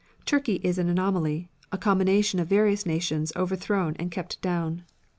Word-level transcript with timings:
Turkey 0.25 0.55
is 0.63 0.79
an 0.79 0.89
anomaly, 0.89 1.47
a 1.71 1.77
combination 1.77 2.39
of 2.39 2.47
various 2.47 2.87
nations 2.87 3.31
overthrown 3.35 3.95
and 3.99 4.09
kept 4.09 4.41
down. 4.41 4.83